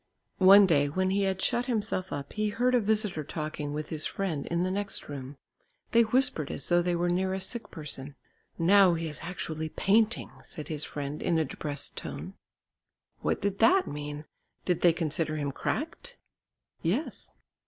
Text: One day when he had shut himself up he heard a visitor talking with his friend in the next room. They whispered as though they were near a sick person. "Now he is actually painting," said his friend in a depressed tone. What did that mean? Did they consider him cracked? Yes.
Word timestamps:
One 0.39 0.65
day 0.65 0.87
when 0.89 1.11
he 1.11 1.25
had 1.25 1.39
shut 1.43 1.67
himself 1.67 2.11
up 2.11 2.33
he 2.33 2.49
heard 2.49 2.73
a 2.73 2.79
visitor 2.79 3.23
talking 3.23 3.71
with 3.71 3.89
his 3.89 4.07
friend 4.07 4.47
in 4.47 4.63
the 4.63 4.71
next 4.71 5.07
room. 5.09 5.37
They 5.91 6.01
whispered 6.01 6.49
as 6.49 6.67
though 6.69 6.81
they 6.81 6.95
were 6.95 7.11
near 7.11 7.35
a 7.35 7.39
sick 7.39 7.69
person. 7.69 8.15
"Now 8.57 8.95
he 8.95 9.07
is 9.07 9.19
actually 9.21 9.69
painting," 9.69 10.31
said 10.43 10.69
his 10.69 10.83
friend 10.85 11.21
in 11.21 11.37
a 11.37 11.45
depressed 11.45 11.97
tone. 11.97 12.33
What 13.19 13.41
did 13.43 13.59
that 13.59 13.85
mean? 13.85 14.25
Did 14.65 14.81
they 14.81 14.91
consider 14.91 15.35
him 15.35 15.51
cracked? 15.51 16.17
Yes. 16.81 17.33